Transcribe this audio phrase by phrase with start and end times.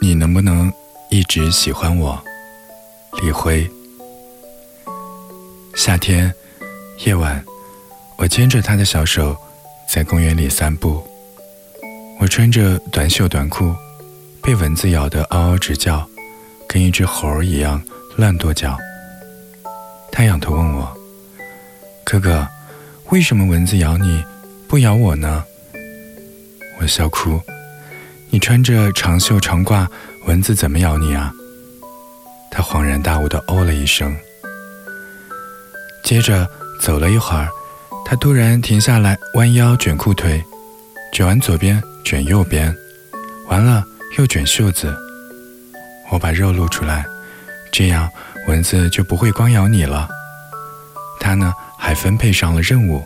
[0.00, 0.72] 你能不能
[1.10, 2.22] 一直喜欢我？
[3.20, 3.68] 李辉。
[5.74, 6.32] 夏天
[7.04, 7.44] 夜晚，
[8.16, 9.36] 我牵着他的小手，
[9.92, 11.04] 在公园里散步。
[12.20, 13.74] 我穿着短袖短裤，
[14.40, 16.08] 被蚊子咬得嗷嗷直叫，
[16.68, 17.82] 跟一只猴儿一样
[18.16, 18.76] 乱跺脚。
[20.12, 20.96] 他仰头问我
[22.04, 22.46] ：“哥哥，
[23.10, 24.24] 为什么蚊子咬你，
[24.68, 25.44] 不咬我呢？”
[26.80, 27.40] 我笑哭
[28.30, 29.86] ：“你穿着长袖长褂，
[30.26, 31.32] 蚊子怎么咬你啊？”
[32.50, 34.14] 他恍然大悟地哦了一声。
[36.02, 36.48] 接着
[36.80, 37.48] 走了一会儿，
[38.04, 40.42] 他突然停下来，弯腰卷裤腿，
[41.12, 42.74] 卷完左边，卷右边，
[43.48, 43.84] 完了
[44.18, 44.96] 又卷袖子。
[46.10, 47.04] 我把肉露出来，
[47.70, 48.08] 这样
[48.46, 50.08] 蚊子就不会光咬你了。
[51.20, 53.04] 他呢，还分配上了任务：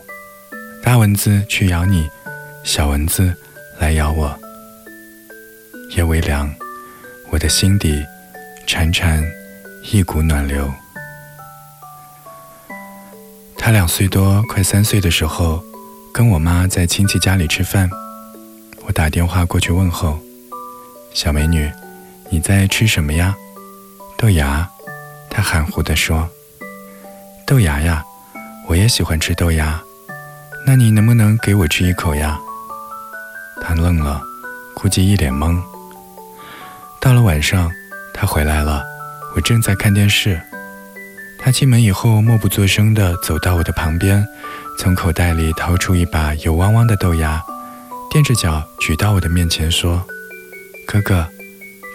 [0.81, 2.09] 大蚊子去咬你，
[2.63, 3.33] 小蚊子
[3.79, 4.33] 来咬我。
[5.95, 6.51] 夜微凉，
[7.29, 8.03] 我的心底
[8.65, 9.23] 潺潺
[9.91, 10.71] 一股暖流。
[13.55, 15.63] 他两岁多，快三岁的时候，
[16.11, 17.87] 跟我妈在亲戚家里吃饭。
[18.87, 20.19] 我打电话过去问候
[21.13, 21.71] ：“小美女，
[22.31, 23.35] 你在吃什么呀？”
[24.17, 24.67] 豆芽，
[25.29, 26.27] 他含糊地说
[27.45, 28.03] ：“豆芽呀，
[28.67, 29.79] 我也喜欢吃豆芽。
[30.65, 32.39] 那你能不能给我吃一口呀？”
[33.61, 34.19] 他愣了，
[34.73, 35.61] 估计一脸懵。
[37.03, 37.69] 到了晚上，
[38.13, 38.81] 他回来了，
[39.35, 40.39] 我正在看电视。
[41.37, 44.25] 他进门以后，默不作声地走到我的旁边，
[44.79, 47.43] 从口袋里掏出一把油汪汪的豆芽，
[48.09, 50.01] 垫着脚举到我的面前说
[50.87, 51.27] ：“哥哥，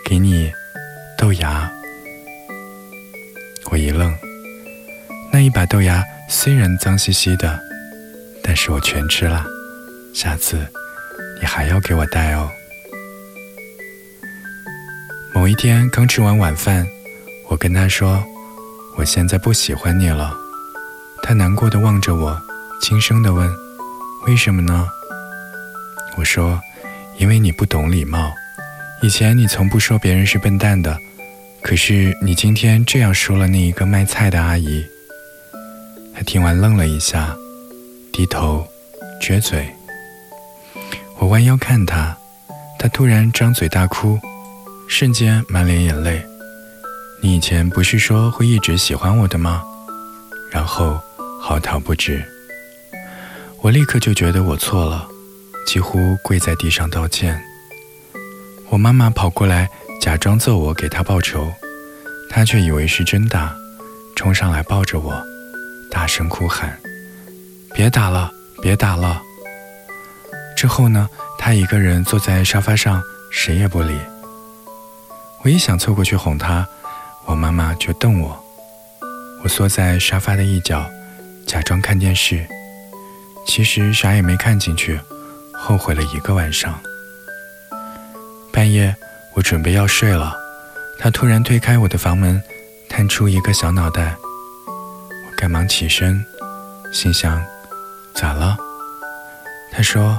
[0.05, 0.53] 给你
[1.17, 1.73] 豆芽。”
[3.73, 4.15] 我一愣，
[5.33, 7.59] 那一把豆芽虽然脏兮兮的，
[8.43, 9.43] 但是我全吃了。
[10.13, 10.67] 下次
[11.41, 12.51] 你还要给我带哦。
[15.49, 16.87] 某一天刚吃完晚饭，
[17.47, 18.23] 我跟他说。
[18.97, 20.37] 我现在不喜欢你了，
[21.23, 22.39] 他难过的望着我，
[22.83, 23.51] 轻声的问
[24.29, 24.87] ：“为什么呢？”
[26.19, 26.61] 我说
[27.17, 28.31] ：“因为你不懂礼貌。
[29.01, 30.99] 以前你从不说别人是笨蛋的，
[31.63, 34.85] 可是你今天这样说了那一个卖菜的阿姨。”
[36.15, 37.35] 他听完愣了一下，
[38.13, 38.69] 低头，
[39.19, 39.67] 撅嘴。
[41.17, 42.15] 我弯腰看他，
[42.79, 44.21] 他突然张嘴大哭，
[44.89, 46.25] 瞬间满脸眼泪。
[47.21, 49.63] 你以前不是说会一直喜欢我的吗？
[50.51, 50.99] 然后
[51.41, 52.25] 嚎啕不止。
[53.61, 55.07] 我立刻就觉得我错了，
[55.67, 57.41] 几乎跪在地上道歉。
[58.71, 59.69] 我妈妈跑过来，
[60.01, 61.53] 假装揍我给她报仇，
[62.31, 63.55] 她却以为是真的，
[64.17, 65.23] 冲上来抱着我，
[65.91, 66.79] 大声哭喊
[67.75, 68.33] ：“别打了，
[68.63, 69.21] 别打了！”
[70.57, 73.99] 之后呢，她一个人坐在沙发上，谁也不理。
[75.43, 76.67] 我一想凑过去哄她。
[77.27, 78.45] 我妈妈就瞪我，
[79.43, 80.89] 我缩在沙发的一角，
[81.47, 82.47] 假装看电视，
[83.47, 84.99] 其实啥也没看进去，
[85.53, 86.81] 后悔了一个晚上。
[88.51, 88.97] 半夜，
[89.35, 90.35] 我准备要睡了，
[90.99, 92.43] 他突然推开我的房门，
[92.89, 94.17] 探出一个小脑袋，
[94.67, 96.25] 我赶忙起身，
[96.95, 97.45] 心想：
[98.15, 98.57] 咋了？
[99.71, 100.19] 他说：“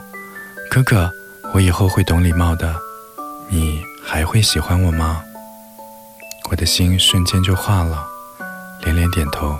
[0.70, 1.12] 哥哥，
[1.56, 2.76] 我以后会懂礼貌的，
[3.50, 5.24] 你还会喜欢我吗？”
[6.50, 8.04] 我的心瞬间就化了，
[8.82, 9.56] 连连点头。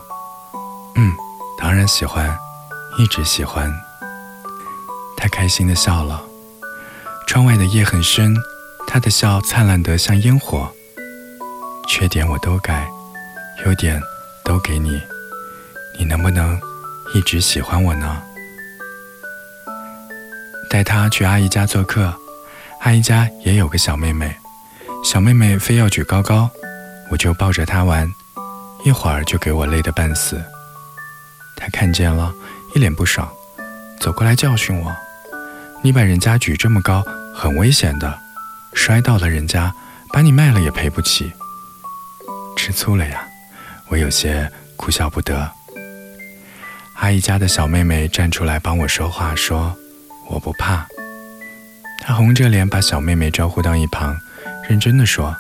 [0.96, 1.14] 嗯，
[1.60, 2.36] 当然喜欢，
[2.98, 3.72] 一直喜欢。
[5.16, 6.24] 他开心的笑了。
[7.28, 8.36] 窗外的夜很深，
[8.88, 10.68] 他的笑灿烂得像烟火。
[11.88, 12.90] 缺点我都改，
[13.68, 14.02] 优点
[14.44, 15.00] 都给你，
[16.00, 16.60] 你能不能
[17.14, 18.24] 一直喜欢我呢？
[20.72, 22.12] 带他去阿姨家做客，
[22.82, 24.36] 阿姨家也有个小妹妹，
[25.04, 26.50] 小妹妹非要举高高。
[27.12, 28.12] 我就抱着她玩，
[28.84, 30.42] 一会儿就给我累得半死。
[31.56, 32.34] 她看见了，
[32.74, 33.28] 一脸不爽，
[34.00, 34.96] 走过来教训我
[35.84, 37.04] ：“你把人家举这么高，
[37.36, 38.20] 很危险的，
[38.74, 39.74] 摔到了人家，
[40.14, 41.32] 把你卖了也赔不起。”
[42.56, 43.28] 吃醋了呀？
[43.90, 45.52] 我有些哭笑不得。
[46.96, 49.76] 阿姨家的小妹妹站出来帮我说话，说
[50.30, 50.88] ：“我不怕。”
[52.10, 54.18] 他红着脸把小妹妹招呼到一旁，
[54.68, 55.38] 认真的说。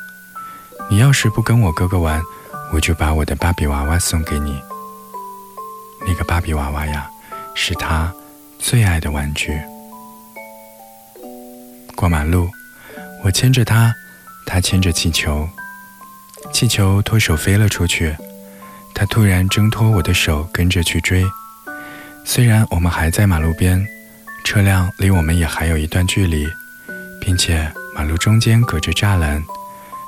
[0.87, 2.21] 你要是不跟我哥哥玩，
[2.71, 4.61] 我就把我的芭比娃娃送给你。
[6.05, 7.09] 那个芭比娃娃呀，
[7.55, 8.13] 是他
[8.59, 9.59] 最爱的玩具。
[11.95, 12.47] 过马路，
[13.23, 13.91] 我牵着他，
[14.45, 15.49] 他牵着气球，
[16.53, 18.15] 气球脱手飞了出去，
[18.93, 21.25] 他突然挣脱我的手，跟着去追。
[22.23, 23.83] 虽然我们还在马路边，
[24.43, 26.47] 车辆离我们也还有一段距离，
[27.29, 29.43] 并且马路中间隔着栅栏。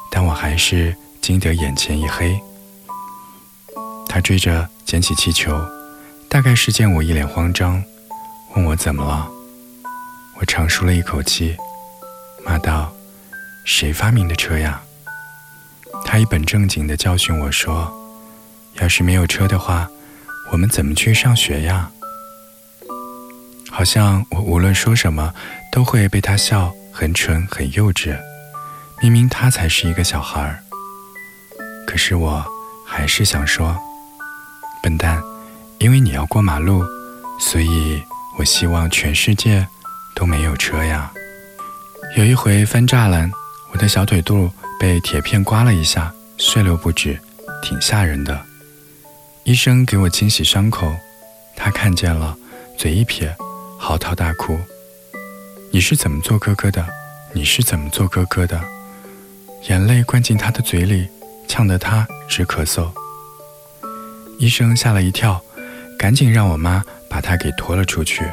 [0.09, 2.35] 但我还是惊得眼前一黑。
[4.07, 5.55] 他追着捡起气球，
[6.27, 7.83] 大概是见我一脸慌张，
[8.55, 9.29] 问我怎么了。
[10.39, 11.55] 我长舒了一口气，
[12.43, 12.91] 骂道
[13.67, 14.81] ：“谁发明的车呀？”
[16.03, 17.93] 他一本正经地教训我说
[18.81, 19.87] ：“要是没有车的话，
[20.51, 21.91] 我们怎么去上学呀？”
[23.69, 25.31] 好像我无论说什么
[25.71, 28.17] 都会被他笑，很蠢，很幼稚。
[29.01, 30.59] 明明他才是一个小孩儿，
[31.87, 32.45] 可是我
[32.85, 33.75] 还是想说
[34.83, 35.21] ：“笨蛋，
[35.79, 36.83] 因为你要过马路，
[37.39, 38.01] 所以
[38.37, 39.65] 我希望全世界
[40.15, 41.11] 都没有车呀。”
[42.17, 43.31] 有一回翻栅栏，
[43.71, 47.19] 我的小腿肚被铁片刮了一下，血流不止，
[47.63, 48.39] 挺吓人的。
[49.43, 50.93] 医生给我清洗伤口，
[51.55, 52.37] 他看见了，
[52.77, 53.35] 嘴一撇。
[53.79, 54.59] 嚎啕大哭，
[55.73, 56.85] 你是怎么做哥哥的？
[57.31, 58.61] 你是怎么做哥哥的？
[59.69, 61.07] 眼泪灌进他的嘴里，
[61.47, 62.91] 呛得他直咳嗽。
[64.37, 65.41] 医生吓了一跳，
[65.97, 68.25] 赶紧让我妈把他给拖了出去。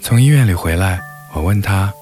[0.00, 1.00] 从医院里回来，
[1.34, 1.92] 我问他：“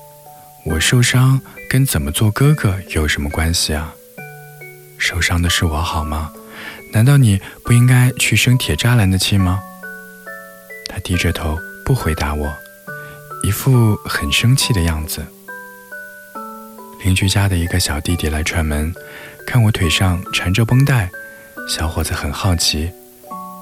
[0.67, 3.95] 我受伤跟怎么做哥哥有什么关系啊？
[4.99, 6.31] 受伤的是我好吗？
[6.93, 9.63] 难道你不应该去生铁栅栏的气吗？”
[10.91, 11.59] 他低着头。
[11.87, 12.55] 不回答我，
[13.43, 15.27] 一副很生气的样子。
[17.03, 18.93] 邻居家的一个小弟弟来串门，
[19.47, 21.09] 看我腿上缠着绷带，
[21.69, 22.91] 小伙子很好奇，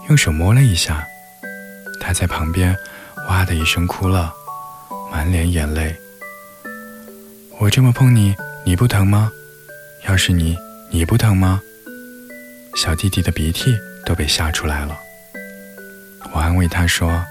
[0.09, 1.07] 用手摸了一下。
[2.01, 2.77] 他在旁边
[3.29, 4.33] 哇的一声哭了，
[5.13, 5.95] 满脸眼泪。
[7.59, 8.35] 我这么碰你，
[8.65, 9.31] 你不疼吗？
[10.09, 10.57] 要是你，
[10.91, 11.61] 你不疼吗？
[12.77, 14.99] 小弟弟的鼻涕都被吓出来了。
[16.33, 17.25] 我安慰他说。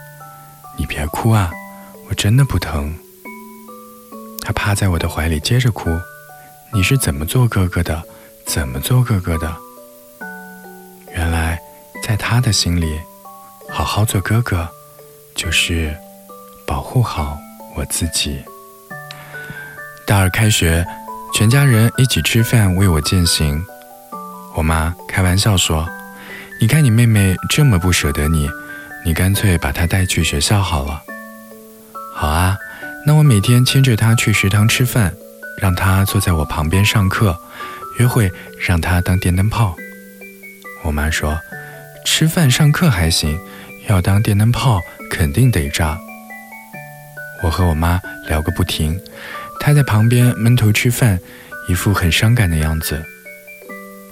[0.78, 1.50] 你别哭啊，
[2.10, 2.94] 我真的不疼。
[4.42, 5.90] 他趴在我的怀里接着哭。
[6.74, 8.04] 你是怎么做哥哥的？
[8.46, 9.56] 怎么做哥哥的？
[11.16, 11.60] 原来，
[12.04, 13.00] 在他的心里，
[13.72, 14.68] 好好做哥哥，
[15.34, 15.96] 就是
[16.68, 17.38] 保护好
[17.76, 18.44] 我自己。
[20.06, 20.86] 大二开学，
[21.34, 23.66] 全家人一起吃饭为我践行。
[24.54, 25.88] 我妈开玩笑说
[26.62, 28.50] ：“你看你妹妹这么不舍得你。”
[29.06, 31.02] 你干脆把她带去学校好了。
[33.08, 35.14] 那我每天牵着他去食堂吃饭，
[35.62, 37.38] 让他坐在我旁边上课，
[38.00, 39.76] 约会让他当电灯泡。
[40.84, 41.40] 我妈说，
[42.04, 43.40] 吃饭上课还行，
[43.88, 46.00] 要当电灯泡肯定得炸。
[47.44, 49.00] 我和我妈聊个不停，
[49.60, 51.20] 她在旁边闷头吃饭，
[51.70, 53.04] 一副很伤感的样子。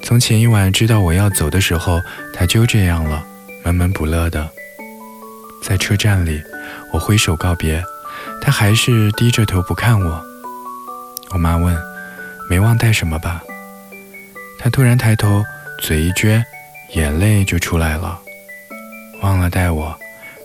[0.03, 1.99] 从前一晚知道我要走的时候，
[2.31, 3.25] 她就这样了，
[3.63, 4.47] 闷闷不乐的。
[5.63, 6.43] 在车站里，
[6.91, 7.83] 我挥手告别，
[8.45, 10.21] 他还是低着头不看我。
[11.29, 11.73] 我妈问
[12.49, 13.41] ：“没忘带什么吧？”
[14.59, 15.41] 他突然抬头，
[15.81, 16.43] 嘴一撅，
[16.93, 18.19] 眼泪就出来了。
[19.21, 19.97] 忘了带我。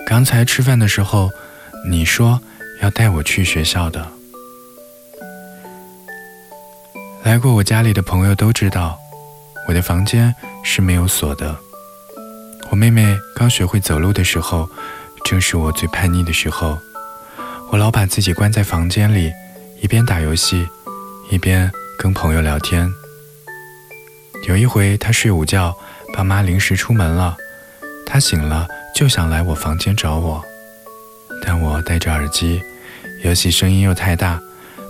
[0.07, 1.29] 刚才吃饭的时候，
[1.91, 2.41] 你说
[2.81, 4.07] 要带我去学校的。
[7.25, 8.97] 来过我家里的朋友都知道，
[9.67, 11.57] 我的房间是没有锁的。
[12.71, 14.71] 我妹妹刚学会走路的时候。
[15.25, 16.79] 正是我最叛逆的时候，
[17.71, 19.31] 我老把自己关在房间里，
[19.83, 20.67] 一边打游戏，
[21.31, 22.91] 一边跟朋友聊天。
[24.47, 25.77] 有一回，他睡午觉，
[26.15, 27.37] 爸妈临时出门了，
[28.07, 30.43] 他醒了就想来我房间找我，
[31.45, 32.63] 但我戴着耳机，
[33.23, 34.41] 游戏声音又太大，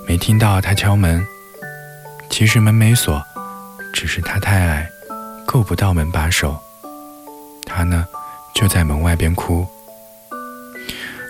[0.07, 1.27] 没听到他敲门。
[2.31, 3.21] 其实门没锁，
[3.93, 4.89] 只是他太矮，
[5.45, 6.57] 够不到门把手。
[7.67, 8.07] 他呢，
[8.55, 9.67] 就在门外边哭。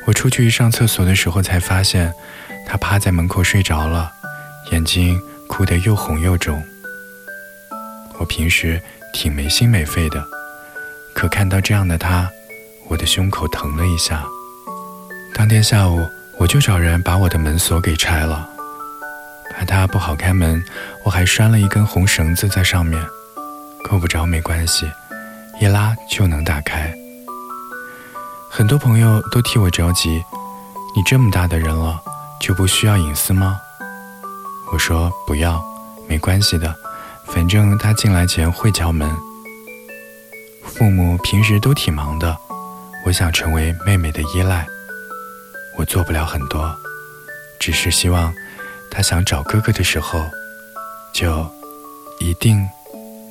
[0.09, 2.11] 我出去上厕所的时候，才发现
[2.67, 4.11] 他趴在门口睡着了，
[4.73, 6.65] 眼睛哭得又红又肿。
[8.19, 8.81] 我平时
[9.13, 10.25] 挺没心没肺的，
[11.15, 12.27] 可看到这样的他，
[12.89, 14.25] 我的胸口疼了一下。
[15.35, 18.49] 当天下午，我就找人把我的门锁给拆了，
[19.55, 20.65] 怕他不好开门，
[21.05, 22.99] 我还拴了一根红绳子在上面，
[23.85, 24.91] 够不着没关系，
[25.61, 26.95] 一拉就能打开。
[28.59, 30.21] 很多朋友都替我着急，
[30.93, 32.03] 你这么大的人了，
[32.41, 33.61] 就不需要隐私吗？
[34.73, 35.63] 我说不要，
[36.09, 36.75] 没关系的，
[37.25, 39.09] 反正他进来前会敲门。
[40.65, 42.37] 父母平时都挺忙的，
[43.07, 44.67] 我想成为妹妹的依赖，
[45.79, 46.77] 我做不了很多，
[47.61, 48.35] 只是希望
[48.91, 50.27] 他想找哥哥的时候，
[51.13, 51.49] 就
[52.19, 52.69] 一定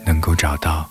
[0.05, 0.89] 能够找到。